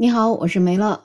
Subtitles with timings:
[0.00, 1.02] 你好，我是梅乐。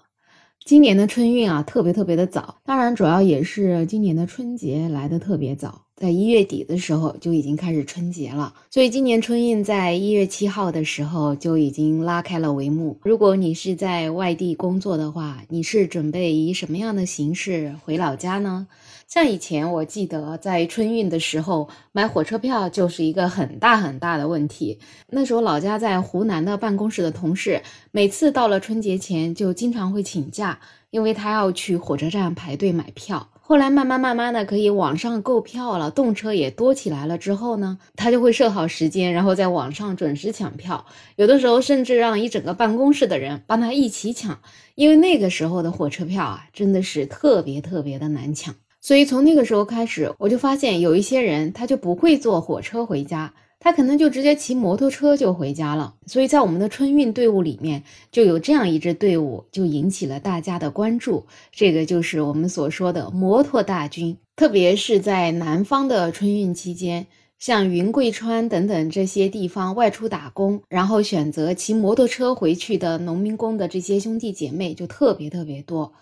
[0.63, 12.99] 今年的春运啊，特别特别的早，当然主要也是今年的春节来的特别早，在一月底的时候就已经开始春节了，所以今年春运在一月七号的时候就已经拉开了帷幕。
[13.03, 18.67] 如果你是在外地工作的话，你是准备以什么样的形式回老家呢？
[19.07, 24.77] 像以前我记得在春运的时候买火车票就是一个很大很大的问题。
[25.09, 30.59] 那时候老家在湖南的办公室的同事，每次到了春节前就经常会请假，
[30.89, 33.29] 因为他要去火车站排队买票。
[33.45, 40.85] 后来慢慢慢慢的可以网上购票了，动车也多起来了之后呢，他就会设好时间，然后在网上准时抢票。
[41.17, 44.39] 有的时候甚至让一整个办公室的人帮他一起抢，
[44.75, 48.55] 因为那个时候的火车票啊，真的是特别特别的难抢。
[48.79, 53.33] 所以从那个时候开始，我就发现有一些人他就不会坐火车回家，
[53.63, 55.95] 他可能就直接骑摩托车就回家了。
[56.05, 57.81] 所以在我们的春运队伍里面，
[58.11, 61.25] 就有这样一支队伍，就引起了大家的关注。
[61.49, 64.17] 这个就是我们所说的摩托大军。
[64.35, 67.07] 特别是在南方的春运期间，
[67.39, 75.93] 像云贵川等等这些地方外出打工，然后选择骑摩托车回去的农民工的这些兄弟姐妹就特别特别多。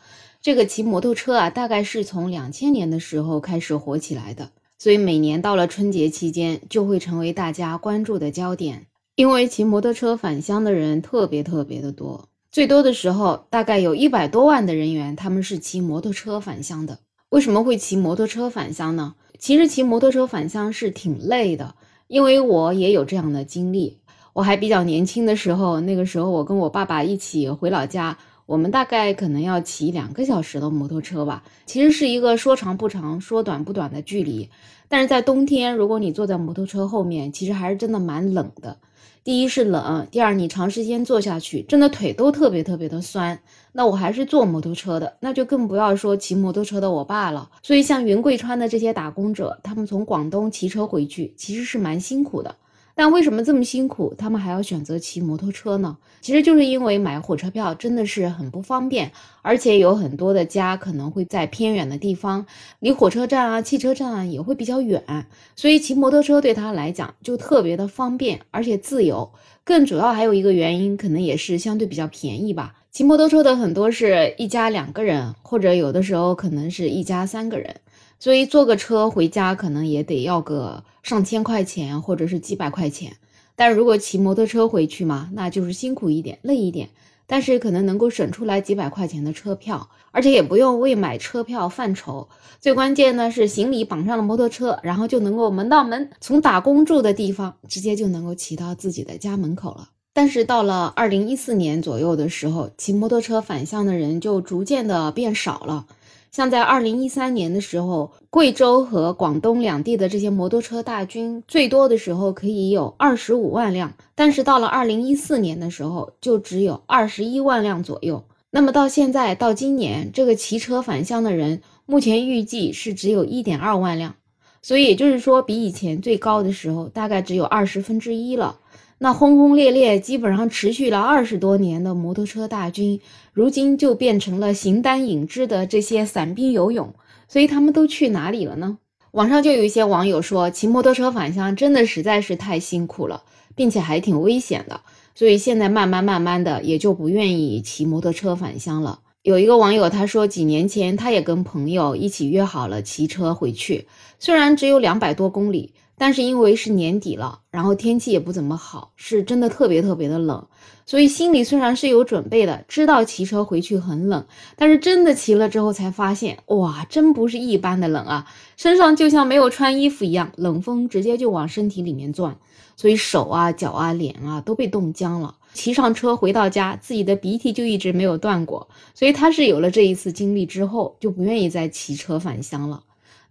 [0.41, 4.49] 这个骑摩托车啊，大概是从两千年的时候开始火起来的，
[4.81, 8.87] 所以每年到了春节期间，就会成为大家关注的焦点。
[9.13, 16.97] 因为骑摩托车返乡的人特别特别的多，最多的时候大概有一百多万的人员，他们是骑摩托车返乡的。
[17.29, 19.13] 为什么会骑摩托车返乡呢？
[19.37, 21.75] 其实骑摩托车返乡是挺累的，
[22.07, 23.99] 因为我也有这样的经历。
[24.33, 28.17] 我还比较年轻的时候，那个时候我跟我爸爸一起回老家。
[28.45, 34.49] 我们大概可能要骑两个小时的摩托车吧，其实是一个说长不长、说短不短的距离。
[34.87, 38.77] 但是在冬天，如果你坐在摩托车后面，其实还是真的蛮冷的。
[39.23, 43.39] 第一是冷，第二你长时间坐下去，真的腿都特别特别的酸。
[43.71, 47.49] 那我还是坐摩托车的，那就更不要说骑摩托车的我爸了。
[47.61, 52.55] 所以像云贵川的这些打工者，他们从广东骑车回去，其实是蛮辛苦的。
[53.01, 55.97] 但为什么这么辛苦，他们还要选择骑摩托车呢？
[56.21, 62.45] 其实就是因为买火车票真的是很不方便，而且有很多的家可能会在偏远的地方，
[62.77, 65.25] 离火车站啊、汽车站啊也会比较远，
[65.55, 69.31] 所以骑摩托车对他来讲就特别的方便，而且自由。
[69.63, 72.75] 更主要还有一个原因，可能也是相对比较便宜吧。
[72.91, 77.77] 骑摩托车的很多是一家两个人，或者有的时候可能是一家三个人。
[78.21, 83.13] 所以坐个车回家可能也得要个上千块钱，或者是几百块钱。
[83.55, 86.89] 但如果骑摩托车回去嘛，那就是辛苦一点，累一点，
[87.25, 92.29] 但是可能能够省出来几百块钱的车票，而且也不用为买车票犯愁。
[92.59, 99.89] 最关键呢是行李绑上了摩托车，然后就能够门到门，从打工住的地方直接就能够骑到自己的家门口了。
[100.13, 105.87] 但是到了二零一四年左右的时候，骑摩托车返乡的人就逐渐的变少了。
[106.31, 118.23] 像在二零一三年的时候，贵州和广东两地的这些摩托车大军最多的时候可以有二十五万辆，但是到了二零一四年的时候就只有二十一万辆左右。
[118.49, 124.15] 那么到现在到今年，这个骑车返乡的人目前预计是只有一点二万辆，
[124.61, 128.57] 所以也就是说比以前最高的时候大概只有二十分之一了。
[129.03, 133.01] 那轰轰烈烈，基本上持续了二十多年的摩托车大军，
[133.33, 136.93] 如今就变成了形单影只的这些散兵游勇。
[137.27, 138.77] 所以他们都去哪里了呢？
[139.13, 143.23] 网上就有一些网友说，骑摩托车返乡真的实在是太辛苦了，
[143.55, 144.81] 并且还挺危险的。
[145.15, 148.99] 所以现在慢慢慢慢的，也就不愿意骑摩托车返乡了。
[149.23, 153.87] 有一个网友他说，几年前他也跟朋友一起约好了骑车回去，
[154.19, 155.73] 虽然只有两百多公里。
[156.01, 160.47] 但是因为是年底了，然后天气也不怎么好，是真的特别特别的冷，
[160.83, 164.25] 所以心里虽然是有准备的，知道骑车回去很冷，
[164.55, 168.25] 但是真的骑了之后才发现，哇，真不是一般的冷啊，
[168.57, 172.35] 身上就像没有穿衣服一样，冷风直接就往身体里面钻，
[172.75, 175.35] 所以手啊、脚啊、脸啊都被冻僵了。
[175.53, 182.81] 骑上车回到家，自己的鼻涕就一直没有断过，所以他是有了这一次经历之后，就不愿意再骑车返乡了。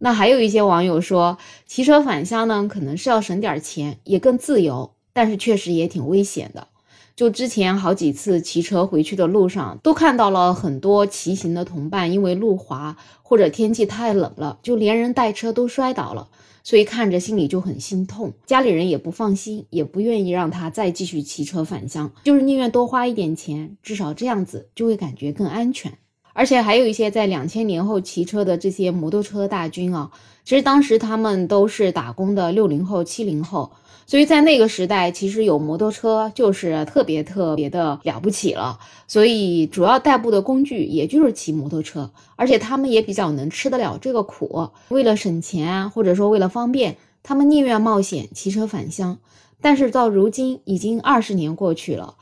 [0.02, 1.36] 那还有一些网友说，
[1.66, 6.68] 骑车返乡呢，可能是要省点钱，也更自由，但是确实也挺危险的。
[7.14, 16.28] 就之前好几次骑车回去的路上，都看到了很多骑行的同伴，因为路滑或者天气太冷了，就连人带车都摔倒了，
[16.64, 25.92] 所以看着心里就很心痛，家里人也不放心，也不愿意让他再继续骑车返乡，就是宁愿多花一点钱，至少这样子就会感觉更安全。
[26.32, 30.10] 而且还有一些在两千年后骑车的这些摩托车大军啊，
[30.44, 33.70] 其实当时他们都是打工的六零后、七零后，
[34.06, 38.78] 所以在那个时代，其实有摩托车就是特别特别的了不起了。
[39.06, 49.18] 所以主要代步的工具也就是骑摩托车，而且他们也比较能吃得了这个苦，为了省钱啊，或者说为了方便，他们宁愿冒险骑车返乡。
[49.60, 52.14] 但是到如今已经二十年过去了。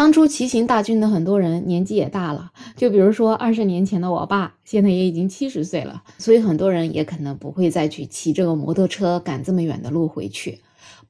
[0.00, 10.60] 当初骑行大军的很多人年纪也大了，就比如说二十年前的我爸，现在也已经七十岁了，所以很多人也可能不会再去骑这个摩托车赶这么远的路回去。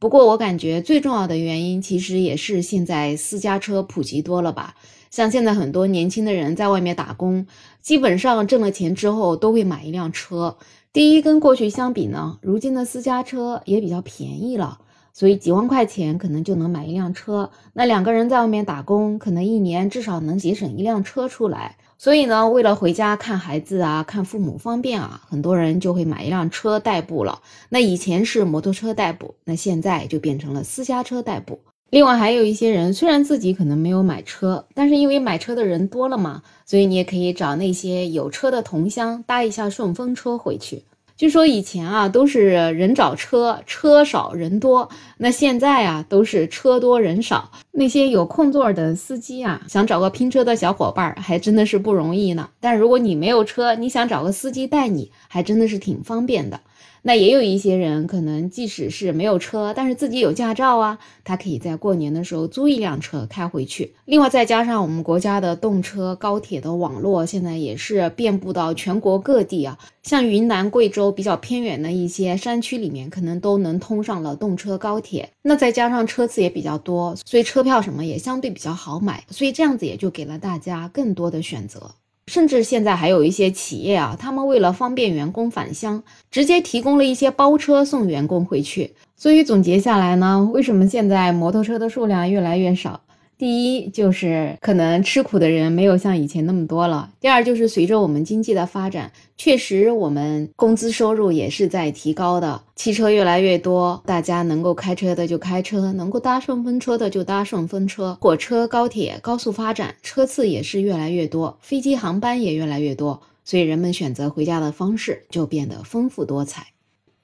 [0.00, 4.74] 不过我感觉最重要的原因，其实也是现在私家车普及多了吧。
[5.08, 7.46] 像现在很多年轻的人在外面打工，
[7.80, 10.56] 基本上挣了钱之后都会买一辆车。
[10.92, 14.80] 第一，跟过去相比呢，如今的私家车也比较便宜了。
[15.12, 21.76] 所以几万块钱可能就能买一辆车，那两个人在外面打工，可能一年至少能节省一辆车出来。
[21.98, 27.40] 所以呢，为了回家看孩子啊、看父母方便啊，很多人就会买一辆车代步了。
[27.68, 31.60] 那以前是摩托车代步，那现在就变成了私家车代步。
[31.90, 40.84] 另外还有一些人，虽然自己可能没有买车，但是因为买车的人多了嘛，所以你也可以找那些有车的同乡搭一下顺风车回去。
[41.20, 44.88] 据说以前啊都是人找车，车少人多。
[45.18, 47.50] 那现在啊都是车多人少。
[47.72, 52.48] 那些有空座的司机啊，想找个拼车的小伙伴，还真的是不容易呢。
[52.60, 56.60] 但如果你没有车，你想找个司机带你，还真的是挺方便的。
[57.02, 63.94] 那也有一些人，可能即使是没有车，但是自己有驾照啊，他可以在过年的时候租一辆车开回去。
[64.04, 75.30] 另外，再加上我们国家的动车高铁的网络，现在也是遍布到全国各地啊，像云南、贵州比较偏远的一些山区里面，可能都能通上了动车高铁。
[75.40, 81.90] 那再加上车次也比较多，所以车车票什么也相对比较好买，所以这样子也就给了大家更多的选择。
[82.26, 88.94] 甚至现在还有一些企业啊，他们为了方便员工返乡，直接提供了一些包车送员工回去。
[89.14, 93.02] 所以总结下来呢，为什么现在摩托车的数量越来越少？
[93.40, 97.10] 第一就是可能吃苦的人没有像以前那么多了。
[97.18, 116.66] 第二就是随着我们经济的发展，确实我们工资收入也是在提高的，汽车越来越多，大家能够开车的就开车，能够搭顺风车的就搭顺风车，火车、高铁高速发展，车次也是越来越多，飞机航班也越来越多，所以人们选择回家的方式就变得丰富多彩。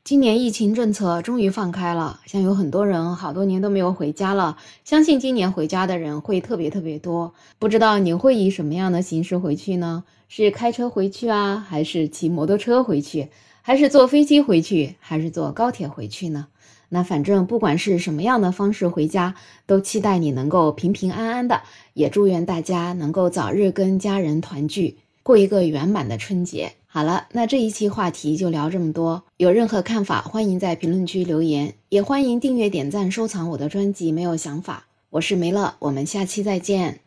[0.07, 7.35] 今年疫情政策终于放开了，像有很多人好多年都没有回家了，相信今年回家的人会特别特别多。
[7.59, 10.05] 不知道你会以什么样的形式回去呢？
[10.29, 13.31] 是开车回去啊，还是骑摩托车回去，
[13.63, 16.47] 还是坐飞机回去，还是坐高铁回去呢？
[16.89, 19.35] 那反正不管是什么样的方式回家，
[19.67, 21.63] 都期待你能够平平安安的，
[21.95, 26.75] 也祝愿大家能够早日跟家人团聚，过一个圆满的春节。
[26.97, 29.23] 好了，那这一期话题就聊这么多。
[29.37, 34.11] 有任何看法，欢迎在评论区留言，也欢迎订阅、点赞、收藏我的专辑。
[34.11, 37.01] 没有想法，我是梅乐，我们下期再见。